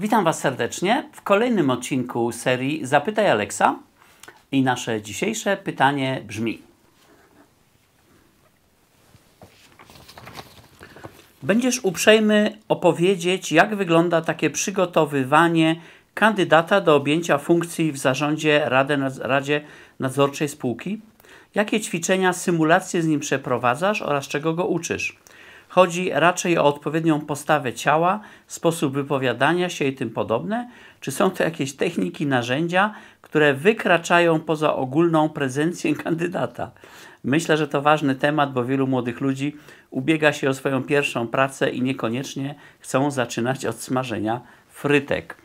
Witam 0.00 0.24
Was 0.24 0.40
serdecznie 0.40 1.08
w 1.12 1.22
kolejnym 1.22 1.70
odcinku 1.70 2.32
serii 2.32 2.86
Zapytaj 2.86 3.30
Alexa. 3.30 3.78
I 4.52 4.62
nasze 4.62 5.02
dzisiejsze 5.02 5.56
pytanie 5.56 6.22
brzmi: 6.26 6.62
Będziesz 11.42 11.84
uprzejmy 11.84 12.58
opowiedzieć, 12.68 13.52
jak 13.52 13.76
wygląda 13.76 14.20
takie 14.20 14.50
przygotowywanie 14.50 15.80
kandydata 16.14 16.80
do 16.80 16.96
objęcia 16.96 17.38
funkcji 17.38 17.92
w 17.92 17.98
zarządzie 17.98 18.62
Radę, 18.64 19.10
Radzie 19.20 19.60
Nadzorczej 20.00 20.48
Spółki? 20.48 21.00
Jakie 21.54 21.80
ćwiczenia, 21.80 22.32
symulacje 22.32 23.02
z 23.02 23.06
nim 23.06 23.20
przeprowadzasz 23.20 24.02
oraz 24.02 24.28
czego 24.28 24.54
go 24.54 24.66
uczysz? 24.66 25.16
Chodzi 25.78 26.10
raczej 26.12 26.58
o 26.58 26.64
odpowiednią 26.64 27.20
postawę 27.20 27.72
ciała, 27.72 28.20
sposób 28.46 28.94
wypowiadania 28.94 29.68
się 29.68 29.84
i 29.84 29.94
tym 29.94 30.10
podobne? 30.10 30.70
Czy 31.00 31.10
są 31.12 31.30
to 31.30 31.42
jakieś 31.44 31.72
techniki, 31.72 32.26
narzędzia, 32.26 32.94
które 33.22 33.54
wykraczają 33.54 34.40
poza 34.40 34.74
ogólną 34.74 35.28
prezencję 35.28 35.94
kandydata? 36.04 36.70
Myślę, 37.24 37.56
że 37.56 37.68
to 37.68 37.82
ważny 37.82 38.14
temat, 38.14 38.52
bo 38.52 38.64
wielu 38.64 38.86
młodych 38.86 39.20
ludzi 39.20 39.56
ubiega 39.90 40.32
się 40.32 40.50
o 40.50 40.54
swoją 40.54 40.82
pierwszą 40.82 41.28
pracę 41.28 41.70
i 41.70 41.82
niekoniecznie 41.82 42.54
chcą 42.80 43.10
zaczynać 43.10 43.66
od 43.66 43.76
smażenia 43.76 44.40
frytek. 44.68 45.36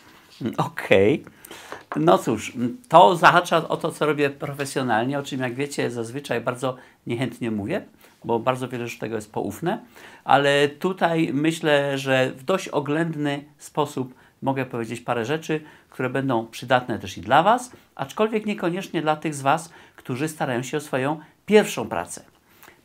Okej. 0.57 1.21
Okay. 1.21 2.03
No 2.03 2.17
cóż, 2.17 2.53
to 2.89 3.15
zahacza 3.15 3.67
o 3.67 3.77
to, 3.77 3.91
co 3.91 4.05
robię 4.05 4.29
profesjonalnie, 4.29 5.19
o 5.19 5.23
czym 5.23 5.41
jak 5.41 5.55
wiecie 5.55 5.91
zazwyczaj 5.91 6.41
bardzo 6.41 6.75
niechętnie 7.07 7.51
mówię, 7.51 7.81
bo 8.25 8.39
bardzo 8.39 8.67
wiele 8.67 8.89
z 8.89 8.97
tego 8.97 9.15
jest 9.15 9.31
poufne, 9.31 9.79
ale 10.23 10.69
tutaj 10.69 11.29
myślę, 11.33 11.97
że 11.97 12.31
w 12.31 12.43
dość 12.43 12.67
oględny 12.67 13.43
sposób 13.57 14.13
mogę 14.41 14.65
powiedzieć 14.65 15.01
parę 15.01 15.25
rzeczy, 15.25 15.61
które 15.89 16.09
będą 16.09 16.47
przydatne 16.47 16.99
też 16.99 17.17
i 17.17 17.21
dla 17.21 17.43
Was, 17.43 17.71
aczkolwiek 17.95 18.45
niekoniecznie 18.45 19.01
dla 19.01 19.15
tych 19.15 19.35
z 19.35 19.41
Was, 19.41 19.73
którzy 19.95 20.27
starają 20.27 20.63
się 20.63 20.77
o 20.77 20.81
swoją 20.81 21.19
pierwszą 21.45 21.89
pracę. 21.89 22.21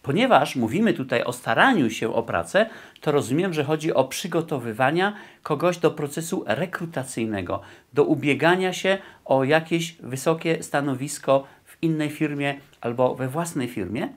Ponieważ 0.02 0.56
mówimy 0.56 0.94
tutaj 0.94 1.24
o 1.24 1.32
staraniu 1.32 1.90
się 1.90 2.14
o 2.14 2.22
pracę, 2.22 2.66
to 3.00 3.12
rozumiem, 3.12 3.52
że 3.52 3.64
chodzi 3.64 3.94
o 3.94 4.04
przygotowywania 4.04 5.14
kogoś 5.42 5.78
do 5.78 5.90
procesu 5.90 6.44
rekrutacyjnego, 6.46 7.60
do 7.92 8.04
ubiegania 8.04 8.72
się 8.72 8.98
o 9.24 9.44
jakieś 9.44 9.92
wysokie 9.92 10.62
stanowisko 10.62 11.44
w 11.64 11.82
innej 11.82 12.10
firmie 12.10 12.54
albo 12.80 13.14
we 13.14 13.28
własnej 13.28 13.68
firmie 13.68 14.08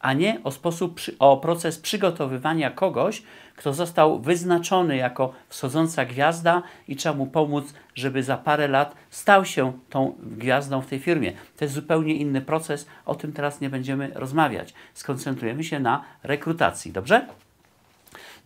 a 0.00 0.12
nie 0.12 0.40
o 0.44 0.50
sposób, 0.50 1.00
o 1.18 1.36
proces 1.36 1.78
przygotowywania 1.78 2.70
kogoś, 2.70 3.22
kto 3.56 3.72
został 3.72 4.20
wyznaczony 4.20 4.96
jako 4.96 5.32
wschodząca 5.48 6.04
gwiazda 6.04 6.62
i 6.88 6.96
trzeba 6.96 7.14
mu 7.14 7.26
pomóc, 7.26 7.74
żeby 7.94 8.22
za 8.22 8.36
parę 8.36 8.68
lat 8.68 8.94
stał 9.10 9.44
się 9.44 9.72
tą 9.90 10.14
gwiazdą 10.22 10.80
w 10.80 10.86
tej 10.86 10.98
firmie. 10.98 11.32
To 11.56 11.64
jest 11.64 11.74
zupełnie 11.74 12.14
inny 12.14 12.40
proces, 12.40 12.86
o 13.06 13.14
tym 13.14 13.32
teraz 13.32 13.60
nie 13.60 13.70
będziemy 13.70 14.10
rozmawiać. 14.14 14.74
Skoncentrujemy 14.94 15.64
się 15.64 15.80
na 15.80 16.04
rekrutacji, 16.22 16.92
dobrze? 16.92 17.26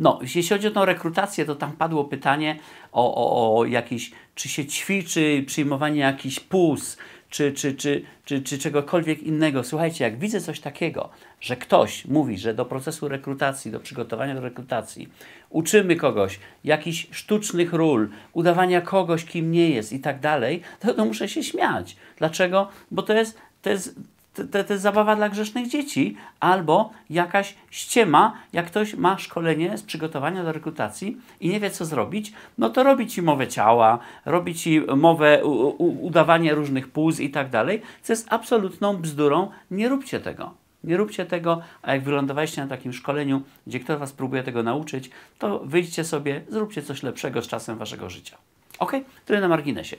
No, 0.01 0.19
jeśli 0.23 0.49
chodzi 0.49 0.67
o 0.67 0.71
tą 0.71 0.85
rekrutację, 0.85 1.45
to 1.45 1.55
tam 1.55 1.73
padło 1.73 2.05
pytanie 2.05 2.59
o, 2.93 3.15
o, 3.15 3.59
o 3.59 3.65
jakiś, 3.65 4.13
czy 4.35 4.49
się 4.49 4.67
ćwiczy 4.67 5.45
przyjmowanie 5.47 6.01
jakichś 6.01 6.41
puls, 6.41 6.97
czy, 7.31 7.53
czy, 7.53 7.75
czy, 7.75 8.03
czy, 8.25 8.43
czy 8.43 8.59
czegokolwiek 8.59 9.23
innego. 9.23 9.65
Słuchajcie, 9.65 10.05
jak 10.05 10.19
widzę 10.19 10.41
coś 10.41 10.61
takiego, 10.61 11.11
że 11.41 11.57
ktoś 11.57 12.05
mówi, 12.05 12.39
że 12.39 12.55
do 12.55 12.65
procesu 12.65 13.09
rekrutacji, 13.09 13.71
do 13.71 13.81
przygotowania 13.81 14.35
do 14.35 14.41
rekrutacji 14.41 15.09
uczymy 15.51 15.97
kogoś 15.97 16.41
jakichś 16.65 17.07
sztucznych 17.11 17.73
ról, 17.73 18.09
udawania 18.33 18.81
kogoś, 18.81 19.25
kim 19.25 19.53
nie 19.53 19.71
jest 19.71 19.93
i 19.93 20.01
tak 20.01 20.21
dalej, 20.21 20.63
to, 20.81 20.95
to 20.95 21.05
muszę 21.05 21.29
się 21.29 21.43
śmiać. 21.43 21.97
Dlaczego? 22.17 22.69
Bo 22.91 23.03
to 23.03 23.13
jest, 23.13 23.39
to 23.63 23.71
jest 23.71 24.01
to 24.35 24.73
jest 24.73 24.83
zabawa 24.83 25.17
dla 25.17 25.29
grzesznych 25.29 25.69
dzieci, 25.69 26.17
albo 26.41 26.91
jakaś 27.11 27.55
ściema, 27.71 28.33
jak 28.53 28.67
ktoś 28.67 28.95
ma 28.95 29.19
szkolenie 29.19 29.79
z 29.79 29.83
przygotowania 29.83 30.45
do 30.45 30.53
rekrutacji 30.53 31.17
i 31.41 31.49
nie 31.49 31.61
wie, 31.61 31.71
co 31.71 31.85
zrobić, 31.85 32.33
no 32.59 32.71
to 32.71 32.83
robi 32.83 33.07
ci 33.07 33.23
mowę 33.23 33.49
ciała, 33.49 33.99
robi 34.25 34.55
ci 34.55 34.81
mowę, 34.97 35.45
u, 35.45 35.51
u, 35.51 36.07
udawanie 36.07 36.55
różnych 36.55 36.89
płuc 36.89 37.21
i 37.21 37.31
tak 37.31 37.51
dalej, 37.51 37.83
co 38.03 38.13
jest 38.13 38.27
absolutną 38.33 38.97
bzdurą. 38.97 39.51
Nie 39.71 39.89
róbcie 39.89 40.21
tego. 40.21 40.55
Nie 40.85 40.97
róbcie 40.97 41.27
tego, 41.27 41.61
a 41.83 41.93
jak 41.93 42.03
wylądowaliście 42.03 42.63
na 42.63 42.69
takim 42.69 42.93
szkoleniu, 42.93 43.43
gdzie 43.67 43.81
ktoś 43.81 43.99
Was 43.99 44.13
próbuje 44.13 44.43
tego 44.43 44.63
nauczyć, 44.63 45.11
to 45.39 45.59
wyjdźcie 45.59 46.05
sobie, 46.05 46.43
zróbcie 46.49 46.83
coś 46.83 47.03
lepszego 47.03 47.43
z 47.43 47.49
czasem 47.49 47.79
Waszego 47.79 48.11
życia. 48.11 48.37
Ok? 48.79 48.93
Tyle 49.25 49.41
na 49.41 49.49
marginesie. 49.49 49.97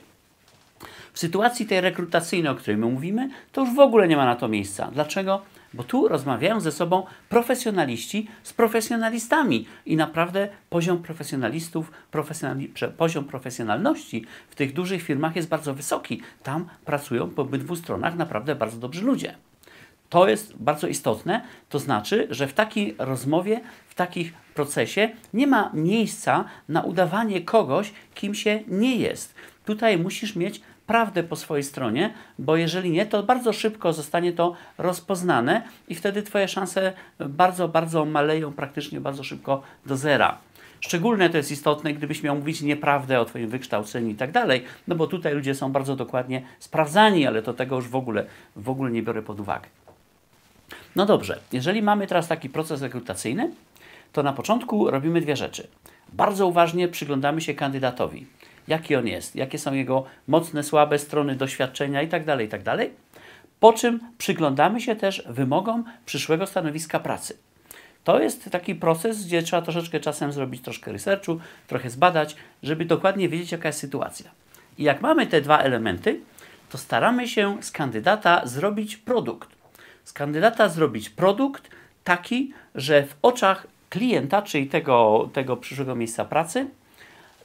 W 1.12 1.18
sytuacji 1.18 1.66
tej 1.66 1.80
rekrutacyjnej, 1.80 2.52
o 2.52 2.54
której 2.54 2.76
my 2.76 2.86
mówimy, 2.86 3.30
to 3.52 3.60
już 3.60 3.74
w 3.74 3.78
ogóle 3.78 4.08
nie 4.08 4.16
ma 4.16 4.24
na 4.24 4.36
to 4.36 4.48
miejsca. 4.48 4.90
Dlaczego? 4.92 5.42
Bo 5.74 5.84
tu 5.84 6.08
rozmawiają 6.08 6.60
ze 6.60 6.72
sobą 6.72 7.06
profesjonaliści 7.28 8.28
z 8.42 8.52
profesjonalistami 8.52 9.66
i 9.86 9.96
naprawdę 9.96 10.48
poziom 10.70 11.02
profesjonalistów, 11.02 11.92
profesjonali, 12.10 12.72
poziom 12.96 13.24
profesjonalności 13.24 14.24
w 14.50 14.54
tych 14.54 14.72
dużych 14.72 15.02
firmach 15.02 15.36
jest 15.36 15.48
bardzo 15.48 15.74
wysoki. 15.74 16.22
Tam 16.42 16.68
pracują 16.84 17.30
po 17.30 17.42
obydwu 17.42 17.76
stronach 17.76 18.16
naprawdę 18.16 18.54
bardzo 18.54 18.78
dobrzy 18.78 19.02
ludzie. 19.02 19.34
To 20.08 20.28
jest 20.28 20.56
bardzo 20.56 20.86
istotne, 20.86 21.42
to 21.68 21.78
znaczy, 21.78 22.26
że 22.30 22.46
w 22.46 22.52
takiej 22.52 22.94
rozmowie, 22.98 23.60
w 23.88 23.94
takich 23.94 24.32
procesie 24.54 25.10
nie 25.34 25.46
ma 25.46 25.70
miejsca 25.74 26.44
na 26.68 26.82
udawanie 26.82 27.40
kogoś, 27.40 27.92
kim 28.14 28.34
się 28.34 28.60
nie 28.68 28.96
jest. 28.96 29.34
Tutaj 29.64 29.98
musisz 29.98 30.36
mieć 30.36 30.60
prawdę 30.86 31.22
po 31.22 31.36
swojej 31.36 31.64
stronie, 31.64 32.14
bo 32.38 32.56
jeżeli 32.56 32.90
nie, 32.90 33.06
to 33.06 33.22
bardzo 33.22 33.52
szybko 33.52 33.92
zostanie 33.92 34.32
to 34.32 34.54
rozpoznane 34.78 35.62
i 35.88 35.94
wtedy 35.94 36.22
Twoje 36.22 36.48
szanse 36.48 36.92
bardzo, 37.18 37.68
bardzo 37.68 38.04
maleją, 38.04 38.52
praktycznie 38.52 39.00
bardzo 39.00 39.24
szybko 39.24 39.62
do 39.86 39.96
zera. 39.96 40.38
Szczególnie 40.80 41.30
to 41.30 41.36
jest 41.36 41.50
istotne, 41.50 41.94
gdybyś 41.94 42.22
miał 42.22 42.36
mówić 42.36 42.62
nieprawdę 42.62 43.20
o 43.20 43.24
Twoim 43.24 43.48
wykształceniu 43.48 44.08
i 44.08 44.14
tak 44.14 44.32
dalej, 44.32 44.64
no 44.88 44.94
bo 44.94 45.06
tutaj 45.06 45.34
ludzie 45.34 45.54
są 45.54 45.72
bardzo 45.72 45.96
dokładnie 45.96 46.42
sprawdzani, 46.58 47.26
ale 47.26 47.42
to 47.42 47.52
tego 47.52 47.76
już 47.76 47.88
w 47.88 47.96
ogóle, 47.96 48.26
w 48.56 48.68
ogóle 48.68 48.90
nie 48.90 49.02
biorę 49.02 49.22
pod 49.22 49.40
uwagę. 49.40 49.68
No 50.96 51.06
dobrze, 51.06 51.40
jeżeli 51.52 51.82
mamy 51.82 52.06
teraz 52.06 52.28
taki 52.28 52.48
proces 52.48 52.82
rekrutacyjny, 52.82 53.50
to 54.12 54.22
na 54.22 54.32
początku 54.32 54.90
robimy 54.90 55.20
dwie 55.20 55.36
rzeczy. 55.36 55.66
Bardzo 56.12 56.46
uważnie 56.46 56.88
przyglądamy 56.88 57.40
się 57.40 57.54
kandydatowi 57.54 58.26
jaki 58.72 58.96
on 58.96 59.06
jest, 59.06 59.36
jakie 59.36 59.58
są 59.58 59.74
jego 59.74 60.04
mocne, 60.28 60.62
słabe 60.62 60.98
strony 60.98 61.36
doświadczenia 61.36 62.02
itd., 62.02 62.26
tak 62.26 62.40
itd. 62.40 62.64
Tak 62.64 62.90
po 63.60 63.72
czym 63.72 64.00
przyglądamy 64.18 64.80
się 64.80 64.96
też 64.96 65.22
wymogom 65.28 65.84
przyszłego 66.06 66.46
stanowiska 66.46 67.00
pracy. 67.00 67.38
To 68.04 68.20
jest 68.20 68.50
taki 68.50 68.74
proces, 68.74 69.26
gdzie 69.26 69.42
trzeba 69.42 69.62
troszeczkę 69.62 70.00
czasem 70.00 70.32
zrobić 70.32 70.62
troszkę 70.62 70.92
researchu, 70.92 71.40
trochę 71.66 71.90
zbadać, 71.90 72.36
żeby 72.62 72.84
dokładnie 72.84 73.28
wiedzieć, 73.28 73.52
jaka 73.52 73.68
jest 73.68 73.78
sytuacja. 73.78 74.30
I 74.78 74.82
jak 74.82 75.00
mamy 75.00 75.26
te 75.26 75.40
dwa 75.40 75.58
elementy, 75.58 76.20
to 76.70 76.78
staramy 76.78 77.28
się 77.28 77.62
z 77.62 77.70
kandydata 77.70 78.46
zrobić 78.46 78.96
produkt. 78.96 79.48
Z 80.04 80.12
kandydata 80.12 80.68
zrobić 80.68 81.10
produkt 81.10 81.70
taki, 82.04 82.52
że 82.74 83.02
w 83.02 83.14
oczach 83.22 83.66
klienta, 83.90 84.42
czyli 84.42 84.66
tego, 84.66 85.28
tego 85.32 85.56
przyszłego 85.56 85.94
miejsca 85.94 86.24
pracy, 86.24 86.66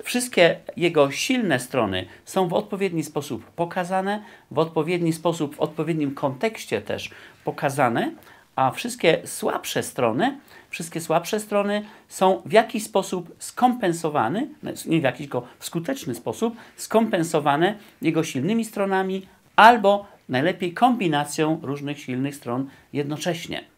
Wszystkie 0.03 0.59
jego 0.77 1.11
silne 1.11 1.59
strony 1.59 2.05
są 2.25 2.47
w 2.47 2.53
odpowiedni 2.53 3.03
sposób 3.03 3.45
pokazane, 3.45 4.23
w 4.51 4.59
odpowiedni 4.59 5.13
sposób, 5.13 5.55
w 5.55 5.59
odpowiednim 5.59 6.15
kontekście 6.15 6.81
też 6.81 7.09
pokazane, 7.43 8.11
a 8.55 8.71
wszystkie 8.71 9.21
słabsze 9.25 9.83
strony, 9.83 10.37
wszystkie 10.69 11.01
słabsze 11.01 11.39
strony 11.39 11.85
są 12.07 12.41
w 12.45 12.51
jakiś 12.51 12.83
sposób 12.83 13.35
skompensowane, 13.39 14.47
nie 14.85 14.99
w 14.99 15.03
jakiś, 15.03 15.27
w 15.59 15.65
skuteczny 15.65 16.15
sposób 16.15 16.55
skompensowane 16.75 17.75
jego 18.01 18.23
silnymi 18.23 18.65
stronami 18.65 19.27
albo 19.55 20.05
najlepiej 20.29 20.73
kombinacją 20.73 21.59
różnych 21.63 21.99
silnych 21.99 22.35
stron 22.35 22.69
jednocześnie. 22.93 23.76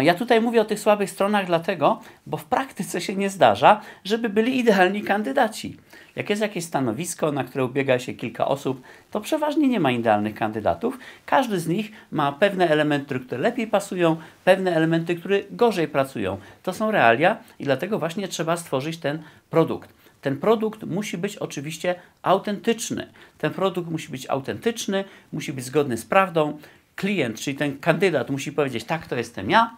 Ja 0.00 0.14
tutaj 0.14 0.40
mówię 0.40 0.60
o 0.60 0.64
tych 0.64 0.80
słabych 0.80 1.10
stronach 1.10 1.46
dlatego, 1.46 2.00
bo 2.26 2.36
w 2.36 2.44
praktyce 2.44 3.00
się 3.00 3.16
nie 3.16 3.30
zdarza, 3.30 3.80
żeby 4.04 4.28
byli 4.28 4.58
idealni 4.58 5.02
kandydaci. 5.02 5.76
Jak 6.16 6.30
jest 6.30 6.42
jakieś 6.42 6.64
stanowisko, 6.64 7.32
na 7.32 7.44
które 7.44 7.64
ubiega 7.64 7.98
się 7.98 8.14
kilka 8.14 8.48
osób, 8.48 8.82
to 9.10 9.20
przeważnie 9.20 9.68
nie 9.68 9.80
ma 9.80 9.90
idealnych 9.90 10.34
kandydatów. 10.34 10.98
Każdy 11.26 11.60
z 11.60 11.68
nich 11.68 11.92
ma 12.10 12.32
pewne 12.32 12.68
elementy, 12.68 13.20
które 13.20 13.40
lepiej 13.40 13.66
pasują, 13.66 14.16
pewne 14.44 14.74
elementy, 14.74 15.16
które 15.16 15.40
gorzej 15.50 15.88
pracują. 15.88 16.38
To 16.62 16.72
są 16.72 16.90
realia 16.90 17.36
i 17.58 17.64
dlatego 17.64 17.98
właśnie 17.98 18.28
trzeba 18.28 18.56
stworzyć 18.56 18.98
ten 18.98 19.22
produkt. 19.50 19.90
Ten 20.20 20.36
produkt 20.36 20.82
musi 20.82 21.18
być 21.18 21.36
oczywiście 21.36 21.94
autentyczny. 22.22 23.06
Ten 23.38 23.50
produkt 23.50 23.90
musi 23.90 24.08
być 24.08 24.30
autentyczny, 24.30 25.04
musi 25.32 25.52
być 25.52 25.64
zgodny 25.64 25.96
z 25.96 26.04
prawdą, 26.04 26.58
klient, 26.96 27.40
czyli 27.40 27.56
ten 27.56 27.78
kandydat 27.78 28.30
musi 28.30 28.52
powiedzieć, 28.52 28.84
tak, 28.84 29.06
to 29.06 29.16
jestem 29.16 29.50
ja, 29.50 29.76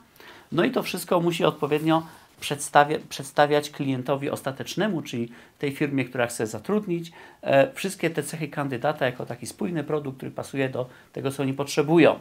no 0.53 0.65
i 0.65 0.71
to 0.71 0.83
wszystko 0.83 1.21
musi 1.21 1.45
odpowiednio 1.45 2.03
przedstawiać 3.09 3.71
klientowi 3.71 4.31
ostatecznemu, 4.31 5.03
czyli 5.03 5.29
tej 5.59 5.73
firmie, 5.73 6.05
która 6.05 6.27
chce 6.27 6.47
zatrudnić, 6.47 7.13
e, 7.43 7.73
wszystkie 7.75 8.11
te 8.11 8.23
cechy 8.23 8.49
kandydata 8.49 9.07
jako 9.07 9.27
taki 9.27 9.47
spójny 9.47 9.85
produkt, 9.85 10.17
który 10.17 10.31
pasuje 10.31 10.69
do 10.69 10.89
tego, 11.13 11.31
co 11.31 11.43
oni 11.43 11.55
potrzebują. 11.55 12.19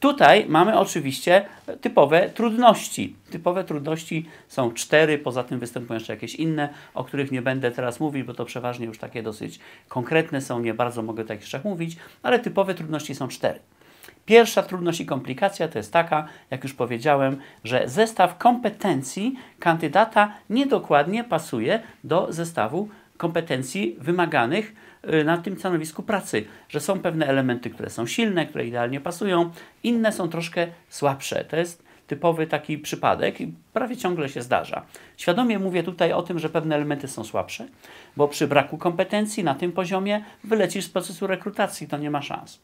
Tutaj 0.00 0.46
mamy 0.48 0.78
oczywiście 0.78 1.44
typowe 1.80 2.30
trudności. 2.30 3.16
Typowe 3.30 3.64
trudności 3.64 4.26
są 4.48 4.72
cztery, 4.72 5.18
poza 5.18 5.44
tym 5.44 5.58
występują 5.58 5.98
jeszcze 5.98 6.12
jakieś 6.12 6.34
inne, 6.34 6.68
o 6.94 7.04
których 7.04 7.32
nie 7.32 7.42
będę 7.42 7.70
teraz 7.70 8.00
mówić, 8.00 8.22
bo 8.22 8.34
to 8.34 8.44
przeważnie 8.44 8.86
już 8.86 8.98
takie 8.98 9.22
dosyć 9.22 9.60
konkretne 9.88 10.40
są, 10.40 10.60
nie 10.60 10.74
bardzo 10.74 11.02
mogę 11.02 11.24
takich 11.24 11.42
jeszcze 11.42 11.60
mówić, 11.64 11.96
ale 12.22 12.38
typowe 12.38 12.74
trudności 12.74 13.14
są 13.14 13.28
cztery. 13.28 13.60
Pierwsza 14.26 14.62
trudność 14.62 15.00
i 15.00 15.06
komplikacja 15.06 15.68
to 15.68 15.78
jest 15.78 15.92
taka, 15.92 16.28
jak 16.50 16.62
już 16.62 16.74
powiedziałem, 16.74 17.36
że 17.64 17.88
zestaw 17.88 18.38
kompetencji 18.38 19.36
kandydata 19.58 20.32
niedokładnie 20.50 21.24
pasuje 21.24 21.82
do 22.04 22.32
zestawu 22.32 22.88
kompetencji 23.16 23.96
wymaganych 24.00 24.74
y, 25.20 25.24
na 25.24 25.38
tym 25.38 25.58
stanowisku 25.58 26.02
pracy, 26.02 26.44
że 26.68 26.80
są 26.80 27.00
pewne 27.00 27.26
elementy, 27.26 27.70
które 27.70 27.90
są 27.90 28.06
silne, 28.06 28.46
które 28.46 28.66
idealnie 28.66 29.00
pasują, 29.00 29.50
inne 29.82 30.12
są 30.12 30.28
troszkę 30.28 30.66
słabsze. 30.88 31.44
To 31.44 31.56
jest 31.56 31.84
typowy 32.06 32.46
taki 32.46 32.78
przypadek 32.78 33.40
i 33.40 33.52
prawie 33.72 33.96
ciągle 33.96 34.28
się 34.28 34.42
zdarza. 34.42 34.82
Świadomie 35.16 35.58
mówię 35.58 35.82
tutaj 35.82 36.12
o 36.12 36.22
tym, 36.22 36.38
że 36.38 36.48
pewne 36.48 36.74
elementy 36.74 37.08
są 37.08 37.24
słabsze, 37.24 37.68
bo 38.16 38.28
przy 38.28 38.48
braku 38.48 38.78
kompetencji 38.78 39.44
na 39.44 39.54
tym 39.54 39.72
poziomie 39.72 40.24
wylecisz 40.44 40.84
z 40.84 40.88
procesu 40.88 41.26
rekrutacji, 41.26 41.88
to 41.88 41.98
nie 41.98 42.10
ma 42.10 42.22
szans. 42.22 42.60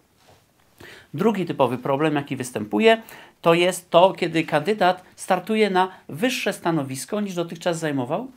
Drugi 1.14 1.46
typowy 1.46 1.78
problem, 1.78 2.14
jaki 2.14 2.36
występuje, 2.36 3.02
to 3.42 3.54
jest 3.54 3.90
to, 3.90 4.12
kiedy 4.12 4.44
kandydat 4.44 5.02
startuje 5.16 5.70
na 5.70 5.88
wyższe 6.08 6.52
stanowisko 6.52 7.20
niż 7.20 7.34
dotychczas 7.34 7.78
zajmował, 7.78 8.28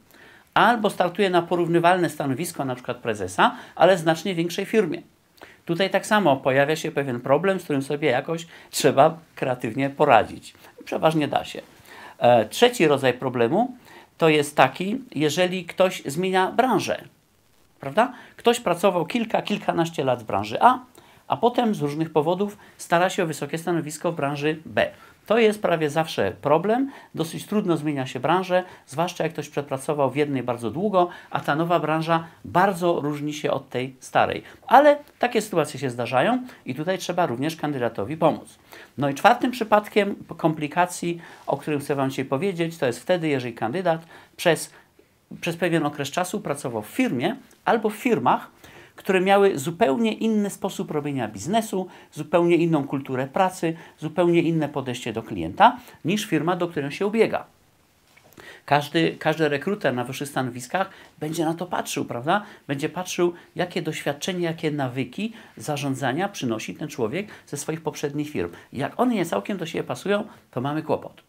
albo 0.54 0.90
startuje 0.90 1.30
na 1.30 1.42
porównywalne 1.42 2.10
stanowisko, 2.10 2.66
na 2.66 2.76
przykład 2.76 2.98
prezesa, 2.98 3.56
ale 3.76 3.98
znacznie 3.98 4.36
większej 4.36 4.66
firmie. 4.66 5.02
Tutaj 5.66 5.90
tak 5.90 6.06
samo 6.06 6.38
pojawia 6.38 6.76
się 6.76 6.92
pewien 6.92 7.22
problem, 7.22 7.60
z 7.60 7.64
którym 7.64 7.82
sobie 7.82 8.10
jakoś 8.10 8.48
trzeba 8.70 9.18
kreatywnie 9.36 9.90
poradzić. 9.90 10.54
Przeważnie 10.86 11.28
da 11.28 11.46
się. 11.46 11.62
E, 12.18 12.46
trzeci 12.46 12.88
rodzaj 12.88 13.14
problemu 13.14 13.78
to 14.18 14.30
jest 14.30 14.56
taki, 14.56 14.98
jeżeli 15.16 15.66
ktoś 15.66 16.04
zmienia 16.06 16.52
branżę. 16.52 17.04
Prawda? 17.80 18.14
Ktoś 18.38 18.60
pracował 18.60 19.06
kilka, 19.06 19.42
kilkanaście 19.42 20.04
lat 20.04 20.24
w 20.24 20.26
branży 20.26 20.62
A, 20.62 20.80
a 21.32 21.38
potem 21.38 21.76
z 21.76 21.82
różnych 21.82 22.10
powodów 22.10 22.58
stara 22.78 23.10
się 23.10 23.24
o 23.24 23.26
wysokie 23.26 23.58
stanowisko 23.58 24.12
w 24.12 24.16
branży 24.16 24.58
B. 24.66 24.90
To 25.26 25.40
jest 25.40 25.62
prawie 25.62 25.90
zawsze 25.90 26.34
problem. 26.42 26.92
Dosyć 27.16 27.46
trudno 27.46 27.78
zmienia 27.78 28.06
się 28.08 28.20
branżę, 28.20 28.64
zwłaszcza 28.88 29.24
jak 29.24 29.34
ktoś 29.34 29.50
przepracował 29.50 30.12
w 30.12 30.16
jednej 30.16 30.44
bardzo 30.44 30.72
długo, 30.72 31.10
a 31.30 31.40
ta 31.40 31.56
nowa 31.56 31.80
branża 31.80 32.28
bardzo 32.46 33.00
różni 33.02 33.34
się 33.34 33.52
od 33.52 33.70
tej 33.70 33.96
starej. 34.00 34.44
Ale 34.68 34.98
takie 35.20 35.42
sytuacje 35.42 35.80
się 35.80 35.90
zdarzają 35.90 36.44
i 36.66 36.76
tutaj 36.76 36.98
trzeba 36.98 37.26
również 37.26 37.56
kandydatowi 37.56 38.18
pomóc. 38.18 38.60
No 38.98 39.10
i 39.10 39.16
czwartym 39.16 39.52
przypadkiem 39.52 40.16
komplikacji, 40.38 41.22
o 41.48 41.58
którym 41.58 41.80
chcę 41.80 41.96
Wam 41.96 42.10
dzisiaj 42.10 42.26
powiedzieć, 42.26 42.78
to 42.78 42.86
jest 42.86 43.00
wtedy, 43.00 43.28
jeżeli 43.28 43.54
kandydat 43.54 44.02
przez, 44.38 44.72
przez 45.42 45.58
pewien 45.58 45.86
okres 45.86 46.12
czasu 46.12 46.42
pracował 46.42 46.82
w 46.82 46.88
firmie 46.88 47.36
albo 47.66 47.90
w 47.90 47.96
firmach, 47.96 48.50
które 49.02 49.22
miały 49.22 49.60
zupełnie 49.60 50.14
inny 50.14 50.50
sposób 50.50 50.92
robienia 50.92 51.28
biznesu, 51.28 51.88
zupełnie 52.12 52.56
inną 52.56 52.88
kulturę 52.88 53.28
pracy, 53.28 53.74
zupełnie 54.00 54.42
inne 54.42 54.70
podejście 54.70 55.14
do 55.14 55.24
klienta 55.24 55.78
niż 56.06 56.26
firma, 56.26 56.56
do 56.56 56.68
której 56.68 56.92
się 56.92 57.08
ubiega. 57.08 57.46
Każdy, 58.66 59.16
każdy 59.20 59.50
rekruter 59.50 59.94
na 59.94 60.04
wyższych 60.04 60.30
stanowiskach 60.30 60.90
będzie 61.20 61.46
na 61.46 61.54
to 61.54 61.66
patrzył, 61.66 62.06
prawda? 62.06 62.44
Będzie 62.68 62.90
patrzył, 62.90 63.34
jakie 63.56 63.82
doświadczenie, 63.82 64.46
jakie 64.46 64.72
nawyki 64.72 65.34
zarządzania 65.58 66.30
przynosi 66.30 66.76
ten 66.76 66.88
człowiek 66.88 67.28
ze 67.48 67.58
swoich 67.58 67.82
poprzednich 67.82 68.30
firm. 68.30 68.52
Jak 68.74 69.00
one 69.00 69.16
nie 69.16 69.26
całkiem 69.26 69.58
do 69.58 69.66
siebie 69.66 69.84
pasują, 69.84 70.24
to 70.52 70.62
mamy 70.62 70.84
kłopot. 70.84 71.22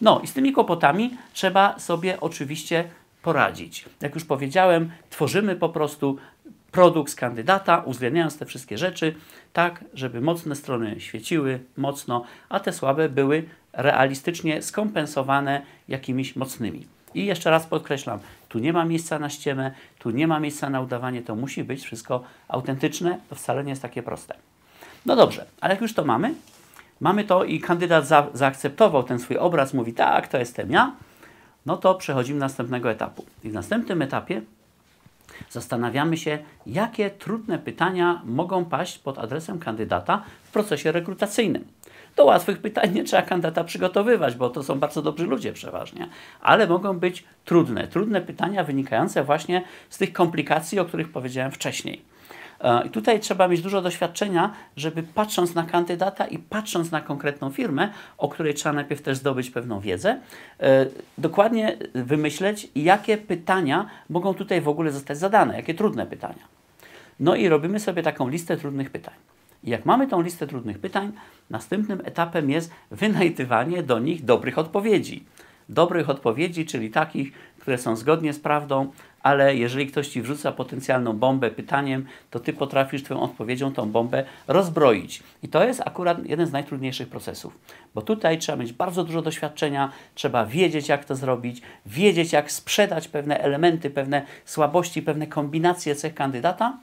No 0.00 0.20
i 0.20 0.26
z 0.26 0.32
tymi 0.32 0.52
kłopotami 0.52 1.16
trzeba 1.32 1.78
sobie 1.78 2.20
oczywiście 2.20 2.84
poradzić. 3.22 3.84
Jak 4.00 4.14
już 4.14 4.24
powiedziałem, 4.24 4.90
tworzymy 5.10 5.56
po 5.56 5.68
prostu 5.68 6.16
produkt 6.76 7.12
z 7.12 7.14
kandydata, 7.14 7.82
uwzględniając 7.84 8.38
te 8.38 8.46
wszystkie 8.46 8.78
rzeczy, 8.78 9.14
tak, 9.52 9.84
żeby 9.94 10.20
mocne 10.20 10.56
strony 10.56 11.00
świeciły 11.00 11.60
mocno, 11.76 12.24
a 12.48 12.60
te 12.60 12.72
słabe 12.72 13.08
były 13.08 13.44
realistycznie 13.72 14.62
skompensowane 14.62 15.62
jakimiś 15.88 16.36
mocnymi. 16.36 16.86
I 17.14 17.26
jeszcze 17.26 17.50
raz 17.50 17.66
podkreślam, 17.66 18.18
tu 18.48 18.58
nie 18.58 18.72
ma 18.72 18.84
miejsca 18.84 19.18
na 19.18 19.30
ściemę, 19.30 19.70
tu 19.98 20.10
nie 20.10 20.26
ma 20.26 20.40
miejsca 20.40 20.70
na 20.70 20.80
udawanie, 20.80 21.22
to 21.22 21.34
musi 21.34 21.64
być 21.64 21.82
wszystko 21.82 22.22
autentyczne, 22.48 23.18
to 23.28 23.34
wcale 23.34 23.64
nie 23.64 23.70
jest 23.70 23.82
takie 23.82 24.02
proste. 24.02 24.34
No 25.06 25.16
dobrze, 25.16 25.46
ale 25.60 25.74
jak 25.74 25.82
już 25.82 25.94
to 25.94 26.04
mamy, 26.04 26.34
mamy 27.00 27.24
to 27.24 27.44
i 27.44 27.60
kandydat 27.60 28.06
za, 28.06 28.26
zaakceptował 28.34 29.02
ten 29.02 29.18
swój 29.18 29.38
obraz, 29.38 29.74
mówi 29.74 29.92
tak, 29.92 30.28
to 30.28 30.38
jestem 30.38 30.70
ja, 30.70 30.92
no 31.66 31.76
to 31.76 31.94
przechodzimy 31.94 32.38
do 32.38 32.44
następnego 32.44 32.90
etapu. 32.90 33.24
I 33.44 33.50
w 33.50 33.52
następnym 33.52 34.02
etapie 34.02 34.42
Zastanawiamy 35.50 36.16
się, 36.16 36.38
jakie 36.66 37.10
trudne 37.10 37.58
pytania 37.58 38.22
mogą 38.24 38.64
paść 38.64 38.98
pod 38.98 39.18
adresem 39.18 39.58
kandydata 39.58 40.22
w 40.44 40.50
procesie 40.50 40.92
rekrutacyjnym. 40.92 41.64
Do 42.16 42.24
łatwych 42.24 42.58
pytań 42.58 42.94
nie 42.94 43.04
trzeba 43.04 43.22
kandydata 43.22 43.64
przygotowywać, 43.64 44.34
bo 44.34 44.50
to 44.50 44.62
są 44.62 44.78
bardzo 44.78 45.02
dobrzy 45.02 45.26
ludzie 45.26 45.52
przeważnie, 45.52 46.08
ale 46.40 46.66
mogą 46.66 46.98
być 46.98 47.24
trudne. 47.44 47.88
Trudne 47.88 48.20
pytania 48.20 48.64
wynikające 48.64 49.24
właśnie 49.24 49.64
z 49.90 49.98
tych 49.98 50.12
komplikacji, 50.12 50.78
o 50.78 50.84
których 50.84 51.12
powiedziałem 51.12 51.52
wcześniej. 51.52 52.02
E, 52.60 52.86
I 52.86 52.90
tutaj 52.90 53.20
trzeba 53.20 53.48
mieć 53.48 53.62
dużo 53.62 53.82
doświadczenia, 53.82 54.52
żeby 54.76 55.02
patrząc 55.02 55.54
na 55.54 55.62
kandydata 55.62 56.26
i 56.26 56.38
patrząc 56.38 56.90
na 56.90 57.00
konkretną 57.00 57.50
firmę, 57.50 57.88
o 58.18 58.28
której 58.28 58.54
trzeba 58.54 58.72
najpierw 58.72 59.02
też 59.02 59.16
zdobyć 59.18 59.50
pewną 59.50 59.80
wiedzę, 59.80 60.20
e, 60.60 60.86
dokładnie 61.18 61.76
wymyśleć, 61.94 62.68
jakie 62.74 63.16
pytania 63.16 63.86
mogą 64.10 64.34
tutaj 64.34 64.60
w 64.60 64.68
ogóle 64.68 64.92
zostać 64.92 65.18
zadane, 65.18 65.56
jakie 65.56 65.74
trudne 65.74 66.06
pytania. 66.06 66.56
No 67.20 67.34
i 67.34 67.48
robimy 67.48 67.80
sobie 67.80 68.02
taką 68.02 68.28
listę 68.28 68.56
trudnych 68.56 68.90
pytań. 68.90 69.14
I 69.64 69.70
jak 69.70 69.84
mamy 69.84 70.06
tą 70.06 70.22
listę 70.22 70.46
trudnych 70.46 70.78
pytań, 70.78 71.12
następnym 71.50 72.00
etapem 72.04 72.50
jest 72.50 72.70
wynajdywanie 72.90 73.82
do 73.82 73.98
nich 73.98 74.24
dobrych 74.24 74.58
odpowiedzi. 74.58 75.24
Dobrych 75.68 76.10
odpowiedzi, 76.10 76.66
czyli 76.66 76.90
takich, 76.90 77.32
które 77.66 77.78
są 77.78 77.96
zgodnie 77.96 78.32
z 78.32 78.40
prawdą, 78.40 78.92
ale 79.22 79.56
jeżeli 79.56 79.86
ktoś 79.86 80.08
ci 80.08 80.22
wrzuca 80.22 80.52
potencjalną 80.52 81.12
bombę 81.12 81.50
pytaniem, 81.50 82.06
to 82.30 82.40
ty 82.40 82.52
potrafisz 82.52 83.02
twoją 83.02 83.20
odpowiedzią 83.20 83.72
tą 83.72 83.90
bombę 83.90 84.24
rozbroić. 84.48 85.22
I 85.42 85.48
to 85.48 85.64
jest 85.64 85.82
akurat 85.84 86.26
jeden 86.26 86.46
z 86.46 86.52
najtrudniejszych 86.52 87.08
procesów, 87.08 87.58
bo 87.94 88.02
tutaj 88.02 88.38
trzeba 88.38 88.58
mieć 88.58 88.72
bardzo 88.72 89.04
dużo 89.04 89.22
doświadczenia, 89.22 89.92
trzeba 90.14 90.46
wiedzieć, 90.46 90.88
jak 90.88 91.04
to 91.04 91.14
zrobić, 91.14 91.62
wiedzieć, 91.86 92.32
jak 92.32 92.52
sprzedać 92.52 93.08
pewne 93.08 93.38
elementy, 93.38 93.90
pewne 93.90 94.22
słabości, 94.44 95.02
pewne 95.02 95.26
kombinacje 95.26 95.94
cech 95.94 96.14
kandydata. 96.14 96.78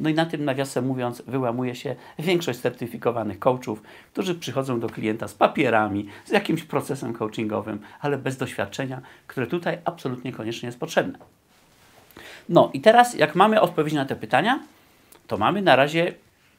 No 0.00 0.10
i 0.10 0.14
na 0.14 0.26
tym, 0.26 0.44
nawiasem 0.44 0.86
mówiąc, 0.86 1.22
wyłamuje 1.26 1.74
się 1.74 1.96
większość 2.18 2.58
certyfikowanych 2.58 3.38
coachów, 3.38 3.82
którzy 4.12 4.34
przychodzą 4.34 4.80
do 4.80 4.88
klienta 4.88 5.28
z 5.28 5.34
papierami, 5.34 6.08
z 6.24 6.30
jakimś 6.30 6.62
procesem 6.62 7.12
coachingowym, 7.12 7.80
ale 8.00 8.18
bez 8.18 8.36
doświadczenia, 8.36 9.00
które 9.26 9.46
tutaj 9.46 9.78
absolutnie 9.84 10.32
koniecznie 10.32 10.66
jest 10.66 10.80
potrzebne. 10.80 11.18
No 12.48 12.70
i 12.72 12.80
teraz, 12.80 13.14
jak 13.14 13.34
mamy 13.34 13.60
odpowiedź 13.60 13.94
na 13.94 14.04
te 14.04 14.16
pytania, 14.16 14.60
to 15.26 15.36
mamy 15.36 15.62
na 15.62 15.76
razie 15.76 16.14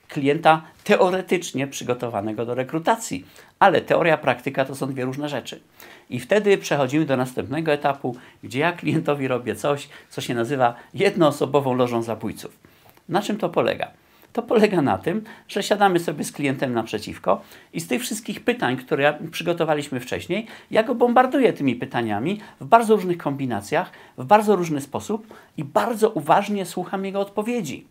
klienta 0.08 0.62
teoretycznie 0.84 1.68
przygotowanego 1.68 2.46
do 2.46 2.56
rekrutacji, 2.56 3.26
ale 3.60 3.82
teoria, 3.82 4.18
praktyka 4.18 4.66
to 4.66 4.76
są 4.76 4.88
dwie 4.88 5.06
różne 5.06 5.30
rzeczy. 5.30 5.60
I 6.10 6.20
wtedy 6.20 6.58
przechodzimy 6.58 7.06
do 7.06 7.18
następnego 7.18 7.72
etapu, 7.72 8.16
gdzie 8.44 8.60
ja 8.60 8.72
klientowi 8.72 9.28
robię 9.28 9.56
coś, 9.56 9.90
co 10.10 10.22
się 10.22 10.34
nazywa 10.34 10.76
jednoosobową 10.94 11.74
lożą 11.74 12.04
zabójców. 12.04 12.63
Na 13.10 13.22
czym 13.22 13.38
to 13.38 13.50
polega? 13.50 13.92
To 14.34 14.42
polega 14.42 14.82
na 14.82 14.98
tym, 14.98 15.24
że 15.48 15.64
siadamy 15.64 16.00
sobie 16.00 16.24
z 16.24 16.32
klientem 16.32 16.74
naprzeciwko 16.74 17.42
i 17.74 17.80
z 17.80 17.88
tych 17.88 18.02
wszystkich 18.02 18.44
pytań, 18.44 18.78
które 18.78 19.18
przygotowaliśmy 19.32 20.00
wcześniej, 20.00 20.48
ja 20.72 20.84
go 20.84 20.96
bombarduję 20.96 21.54
tymi 21.54 21.76
pytaniami 21.76 22.40
w 22.62 22.66
bardzo 22.66 22.96
różnych 22.96 23.18
kombinacjach, 23.18 23.92
w 24.18 24.26
bardzo 24.26 24.56
różny 24.56 24.82
sposób 24.82 25.34
i 25.58 25.64
bardzo 25.64 26.10
uważnie 26.10 26.66
słucham 26.66 27.06
jego 27.06 27.20
odpowiedzi. 27.20 27.88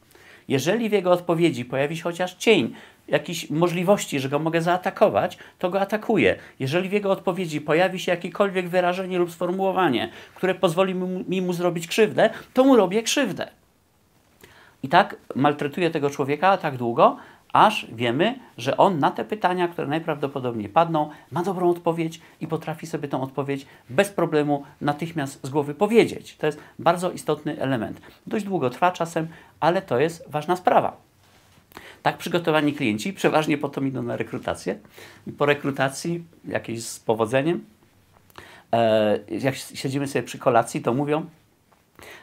Jeżeli 0.49 0.89
w 0.89 0.93
jego 0.93 1.13
odpowiedzi 1.13 1.65
pojawi 1.65 1.97
się 1.97 2.03
chociaż 2.03 2.35
cień 2.35 2.75
jakiejś 3.09 3.51
możliwości, 3.51 4.21
że 4.21 4.29
go 4.29 4.39
mogę 4.39 4.63
zaatakować, 4.63 5.39
to 5.59 5.71
go 5.71 5.81
atakuję. 5.81 6.37
Jeżeli 6.61 6.89
w 6.89 6.93
jego 6.93 7.11
odpowiedzi 7.11 7.61
pojawi 7.61 7.99
się 7.99 8.13
jakiekolwiek 8.13 8.69
wyrażenie 8.69 9.19
lub 9.19 9.31
sformułowanie, 9.31 10.11
które 10.35 10.55
pozwoli 10.55 10.95
mi 11.29 11.43
mu 11.43 11.53
zrobić 11.53 11.87
krzywdę, 11.87 12.31
to 12.55 12.65
mu 12.65 12.77
robię 12.77 13.03
krzywdę. 13.03 13.62
I 14.83 14.89
tak 14.89 15.17
maltretuję 15.35 15.91
tego 15.91 16.11
człowieka 16.11 16.57
tak 16.57 16.77
długo, 16.77 17.17
aż 17.53 17.87
wiemy, 17.93 18.39
że 18.59 18.77
on 18.77 18.99
na 18.99 19.11
te 19.11 19.25
pytania, 19.25 19.69
które 19.69 19.89
najprawdopodobniej 19.89 20.69
padną, 20.69 21.11
ma 21.31 21.43
dobrą 21.43 21.71
odpowiedź 21.71 22.21
i 22.41 22.47
potrafi 22.47 22.87
sobie 22.87 23.09
tą 23.09 23.23
odpowiedź 23.23 23.67
bez 23.91 24.11
problemu 24.11 24.65
natychmiast 24.81 25.47
z 25.47 25.51
głowy 25.51 25.75
powiedzieć. 25.75 26.37
To 26.37 26.47
jest 26.47 26.61
bardzo 26.79 27.11
istotny 27.11 27.61
element. 27.61 28.01
Dość 28.27 28.45
długo 28.45 28.71
trwa 28.71 28.91
czasem, 28.91 29.29
ale 29.61 29.83
to 29.83 30.01
jest 30.01 30.25
ważna 30.29 30.57
sprawa. 30.57 30.97
Tak 32.03 32.19
przygotowani 32.19 32.73
klienci 32.73 33.13
przeważnie 33.13 33.59
potem 33.59 33.87
idą 33.87 34.03
na 34.03 34.17
rekrutację 34.17 34.79
po 35.39 35.47
rekrutacji, 35.47 36.25
jakiejś 36.49 36.85
z 36.85 37.01
powodzeniem, 37.01 37.65
e, 38.73 39.19
jak 39.29 39.55
siedzimy 39.57 40.09
sobie 40.09 40.23
przy 40.23 40.39
kolacji, 40.39 40.81
to 40.81 40.95
mówią, 40.95 41.27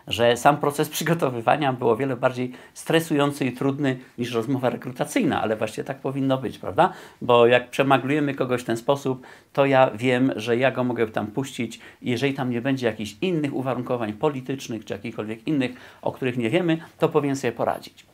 że 0.08 0.38
sam 0.38 0.58
proces 0.58 0.90
przygotowywania 0.90 1.74
był 1.74 1.90
o 1.90 1.96
wiele 1.96 2.16
bardziej 2.16 2.52
stresujący 2.74 3.46
i 3.46 3.52
trudny 3.52 3.98
niż 4.18 4.34
rozmowa 4.34 4.70
rekrutacyjna, 4.70 5.42
ale 5.42 5.56
właśnie 5.56 5.84
tak 5.84 6.00
powinno 6.00 6.38
być, 6.38 6.58
prawda? 6.58 6.94
Bo 7.22 7.48
jak 7.48 7.70
przemaglujemy 7.70 8.36
kogoś 8.36 8.62
w 8.62 8.66
ten 8.66 8.78
sposób, 8.78 9.26
to 9.54 9.66
ja 9.66 9.92
wiem, 9.96 10.32
że 10.36 10.58
ja 10.58 10.72
go 10.72 10.84
mogę 10.84 11.08
tam 11.08 11.28
puścić 11.28 11.80
jeżeli 12.02 12.34
tam 12.34 12.50
nie 12.50 12.62
będzie 12.62 12.88
jakichś 12.88 13.16
innych 13.22 13.54
uwarunkowań 13.54 14.14
politycznych 14.14 14.86
czy 14.86 14.94
jakichkolwiek 14.94 15.48
innych, 15.48 15.72
o 16.02 16.12
których 16.12 16.38
nie 16.38 16.50
wiemy, 16.50 16.78
to 17.00 17.10
powinien 17.10 17.36
sobie 17.36 17.52
poradzić. 17.52 18.06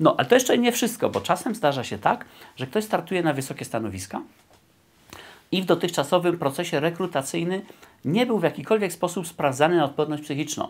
No, 0.00 0.14
ale 0.18 0.28
to 0.28 0.34
jeszcze 0.34 0.58
nie 0.58 0.72
wszystko, 0.72 1.10
bo 1.10 1.20
czasem 1.20 1.54
zdarza 1.54 1.84
się 1.84 1.98
tak, 1.98 2.24
że 2.56 2.66
ktoś 2.66 2.84
startuje 2.84 3.22
na 3.22 3.32
wysokie 3.32 3.64
stanowiska 3.64 4.20
i 5.52 5.62
w 5.62 5.64
dotychczasowym 5.64 6.38
procesie 6.38 6.80
rekrutacyjnym 6.80 7.62
nie 8.04 8.26
był 8.26 8.38
w 8.38 8.42
jakikolwiek 8.42 8.92
sposób 8.92 9.26
sprawdzany 9.26 9.76
na 9.76 9.84
odporność 9.84 10.22
psychiczną. 10.22 10.68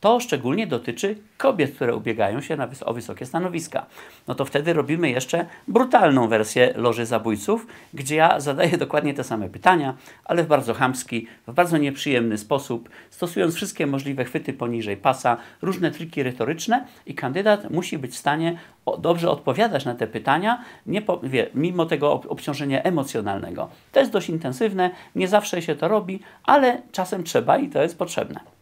To 0.00 0.20
szczególnie 0.20 0.66
dotyczy 0.66 1.16
kobiet, 1.38 1.74
które 1.74 1.96
ubiegają 1.96 2.40
się 2.40 2.56
na 2.56 2.66
wys 2.66 2.82
o 2.82 2.94
wysokie 2.94 3.26
stanowiska. 3.26 3.86
No 4.28 4.34
to 4.34 4.44
wtedy 4.44 4.72
robimy 4.72 5.10
jeszcze 5.10 5.46
brutalną 5.68 6.28
wersję 6.28 6.72
loży 6.76 7.06
zabójców, 7.06 7.66
gdzie 7.94 8.16
ja 8.16 8.40
zadaję 8.40 8.78
dokładnie 8.86 9.14
te 9.14 9.24
same 9.24 9.48
pytania, 9.48 9.94
ale 10.24 10.44
w 10.44 10.46
bardzo 10.46 10.74
chamski, 10.74 11.26
w 11.46 11.52
bardzo 11.52 11.78
nieprzyjemny 11.78 12.38
sposób, 12.38 12.88
stosując 13.10 13.54
wszystkie 13.54 13.86
możliwe 13.86 14.24
chwyty 14.24 14.52
poniżej 14.52 14.96
pasa, 14.96 15.36
różne 15.62 15.90
triki 15.90 16.22
retoryczne 16.22 16.86
i 17.06 17.14
kandydat 17.14 17.70
musi 17.70 17.98
być 17.98 18.12
w 18.12 18.16
stanie 18.16 18.58
dobrze 18.98 19.30
odpowiadać 19.30 19.84
na 19.84 19.94
te 19.94 20.06
pytania, 20.06 20.64
nie 20.86 21.02
po, 21.02 21.20
wie, 21.22 21.50
mimo 21.54 21.86
tego 21.86 22.12
obciążenia 22.12 22.82
emocjonalnego. 22.82 23.68
To 23.92 24.00
jest 24.00 24.12
dość 24.12 24.28
intensywne, 24.28 24.90
nie 25.14 25.28
zawsze 25.28 25.62
się 25.62 25.74
to 25.74 25.88
robi, 25.88 26.20
ale 26.44 26.82
czasem 26.92 27.24
trzeba 27.24 27.58
i 27.58 27.68
to 27.68 27.82
jest 27.82 27.98
potrzebne. 27.98 28.53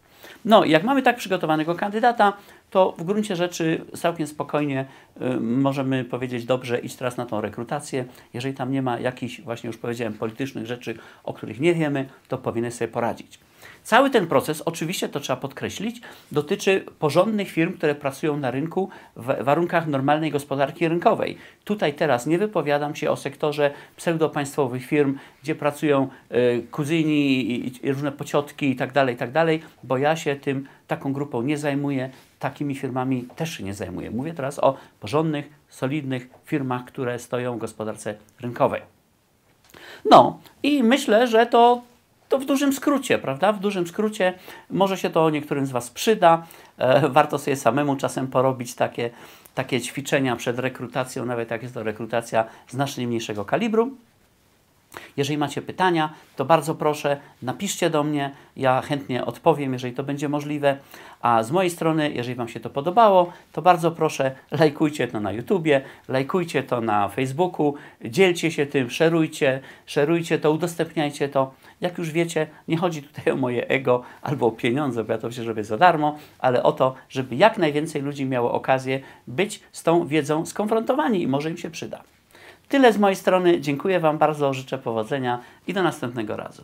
No, 0.45 0.65
jak 0.65 0.85
mamy 0.85 1.03
tak 1.03 1.17
przygotowanego 1.17 1.75
kandydata, 1.75 2.33
to 2.71 2.95
w 2.99 3.05
gruncie 3.05 3.37
rzeczy 3.37 3.85
całkiem 3.97 4.27
spokojnie 4.27 4.85
y, 5.23 5.41
możemy 5.41 6.05
powiedzieć 6.05 6.45
dobrze 6.45 6.79
iść 6.79 6.97
teraz 6.97 7.17
na 7.17 7.27
tą 7.27 7.41
rekrutację. 7.41 8.05
Jeżeli 8.35 8.55
tam 8.55 8.73
nie 8.73 8.83
ma 8.83 8.99
jakichś, 8.99 9.41
właśnie 9.41 9.67
już 9.67 9.77
powiedziałem, 9.77 10.15
politycznych 10.15 10.67
rzeczy, 10.67 10.95
o 11.25 11.33
których 11.33 11.61
nie 11.61 11.75
wiemy, 11.75 12.09
to 12.29 12.39
powinny 12.39 12.71
sobie 12.71 12.89
poradzić. 12.89 13.39
Cały 13.83 14.11
ten 14.11 14.27
proces, 14.27 14.63
oczywiście 14.63 15.09
to 15.09 15.21
trzeba 15.21 15.37
podkreślić, 15.37 16.01
dotyczy 16.33 16.85
porządnych 16.99 17.51
firm, 17.51 17.73
które 17.73 17.95
pracują 17.95 18.37
na 18.37 18.51
rynku 18.51 18.89
w 19.17 19.45
warunkach 19.45 19.87
normalnej 19.87 20.31
gospodarki 20.31 20.89
rynkowej. 20.89 21.39
Tutaj 21.65 21.95
teraz 21.95 22.27
nie 22.27 22.39
wypowiadam 22.39 22.95
się 22.95 23.11
o 23.11 23.17
sektorze 23.17 23.71
pseudopaństwowych 23.97 24.87
firm, 24.87 25.19
gdzie 25.43 25.55
pracują 25.55 26.09
y, 26.33 26.67
kuzyni 26.71 27.51
i, 27.51 27.87
i 27.87 27.93
różne 27.93 28.13
pociotki 28.13 28.71
i 28.71 28.77
tak 28.77 28.93
dalej, 28.93 29.15
i 29.15 29.19
tak 29.19 29.31
bo 29.85 29.99
ja 29.99 30.17
się 30.17 30.37
tym 30.37 30.69
taką 30.87 31.13
grupą 31.13 31.43
nie 31.43 31.59
zajmuję, 31.59 32.11
takimi 32.39 32.75
firmami 32.75 33.29
też 33.37 33.59
się 33.59 33.65
nie 33.65 33.75
zajmuję. 33.75 34.11
Mówię 34.11 34.35
teraz 34.35 34.59
o 34.59 34.77
porządnych, 35.01 35.51
solidnych 35.69 36.29
firmach, 36.45 36.85
które 36.85 37.19
stoją 37.19 37.57
w 37.57 37.59
gospodarce 37.59 38.15
rynkowej. 38.41 38.83
No 40.11 40.39
i 40.63 40.83
myślę, 40.83 41.27
że 41.27 41.47
to 41.47 41.83
to 42.33 42.39
w 42.39 42.45
dużym 42.45 42.73
skrócie, 42.73 43.19
prawda? 43.19 43.53
W 43.53 43.61
dużym 43.61 43.87
skrócie 43.87 44.35
może 44.71 44.99
się 44.99 45.11
to 45.11 45.31
niektórym 45.31 45.67
z 45.67 45.71
Was 45.71 45.91
przyda. 45.91 46.47
E, 46.79 47.09
warto 47.09 47.39
sobie 47.39 47.57
samemu 47.57 47.97
czasem 47.97 48.27
porobić 48.27 48.75
takie, 48.75 49.11
takie 49.55 49.81
ćwiczenia 49.81 50.37
przed 50.37 50.59
rekrutacją, 50.59 51.27
nawet 51.27 51.51
jak 51.51 51.63
jest 51.63 51.75
to 51.75 51.83
rekrutacja 51.83 52.45
znacznie 52.69 53.07
mniejszego 53.07 53.45
kalibru. 53.45 53.97
Jeżeli 55.17 55.39
macie 55.39 55.63
pytania, 55.63 56.13
to 56.37 56.45
bardzo 56.45 56.75
proszę, 56.75 57.17
napiszcie 57.43 57.91
do 57.91 58.05
mnie, 58.05 58.31
ja 58.57 58.83
chętnie 58.83 59.25
odpowiem, 59.25 59.73
jeżeli 59.73 59.95
to 59.95 60.03
będzie 60.03 60.29
możliwe. 60.29 60.77
A 61.21 61.43
z 61.43 61.51
mojej 61.51 61.71
strony, 61.71 62.13
jeżeli 62.13 62.35
Wam 62.35 62.49
się 62.49 62.61
to 62.61 62.71
podobało, 62.71 63.33
to 63.53 63.63
bardzo 63.63 63.91
proszę, 63.91 64.35
lajkujcie 64.51 65.09
to 65.09 65.21
na 65.21 65.33
YouTubie, 65.33 65.81
lajkujcie 66.09 66.63
to 66.63 66.81
na 66.81 67.09
Facebooku, 67.09 67.75
dzielcie 68.05 68.51
się 68.51 68.67
tym, 68.67 68.91
szerujcie, 68.91 69.61
szerujcie 69.87 70.39
to, 70.39 70.53
udostępniajcie 70.53 71.29
to. 71.29 71.55
Jak 71.81 71.99
już 71.99 72.11
wiecie, 72.11 72.47
nie 72.69 72.77
chodzi 72.77 73.03
tutaj 73.03 73.33
o 73.33 73.37
moje 73.37 73.69
ego 73.69 74.03
albo 74.23 74.47
o 74.47 74.51
pieniądze, 74.51 75.05
bo 75.05 75.13
ja 75.13 75.19
to 75.19 75.31
się 75.31 75.45
robię 75.45 75.65
za 75.65 75.77
darmo, 75.77 76.19
ale 76.39 76.63
o 76.63 76.73
to, 76.73 76.95
żeby 77.09 77.37
jak 77.37 77.59
najwięcej 77.59 78.03
ludzi 78.03 78.25
miało 78.25 78.53
okazję 78.53 79.01
być 79.27 79.61
z 79.73 79.83
tą 79.83 80.07
wiedzą 80.07 80.47
skonfrontowani 80.47 81.23
i 81.23 81.27
może 81.27 81.51
im 81.51 81.57
się 81.57 81.71
przyda. 81.71 82.03
Tyle 82.73 82.93
z 82.93 82.99
mojej 82.99 83.17
strony. 83.17 83.61
Dziękuję 83.61 84.01
Wam 84.01 84.19
bardzo, 84.19 84.55
życzę 84.55 84.79
powodzenia 84.79 85.41
i 85.67 85.75
do 85.75 85.83
następnego 85.83 86.37
razu. 86.37 86.63